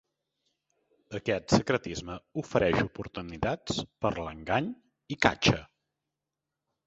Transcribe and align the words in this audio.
Aquest 1.19 1.51
secretisme 1.55 2.15
ofereix 2.43 2.79
oportunitats 2.85 3.83
per 4.05 4.13
l'engany 4.15 4.71
i 5.17 5.21
catxa. 5.27 5.61